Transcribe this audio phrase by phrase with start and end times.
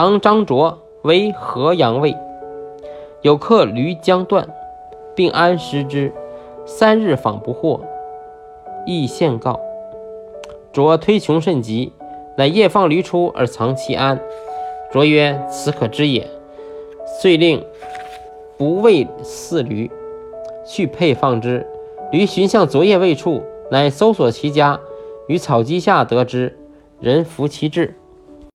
[0.00, 2.16] 唐张卓为河阳尉，
[3.22, 4.48] 有客驴将断，
[5.16, 6.12] 并安食之，
[6.64, 7.80] 三日访不获，
[8.86, 9.58] 亦献告。
[10.72, 11.92] 卓推穷甚急，
[12.36, 14.20] 乃夜放驴出而藏其安。
[14.92, 16.30] 卓曰：“此可知也。”
[17.20, 17.66] 遂令
[18.56, 19.90] 不喂饲驴，
[20.64, 21.66] 去配放之。
[22.12, 24.78] 驴寻向昨夜未处，乃搜索其家，
[25.26, 26.56] 于草基下得知，
[27.00, 27.96] 人服其志。